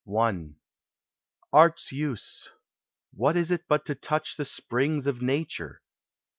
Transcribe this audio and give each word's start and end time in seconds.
Art's 1.53 1.91
use; 1.91 2.49
what 3.13 3.37
is 3.37 3.51
it 3.51 3.65
but 3.67 3.85
to 3.85 3.93
touch 3.93 4.35
the 4.35 4.45
springs 4.45 5.05
Of 5.05 5.21
nature? 5.21 5.83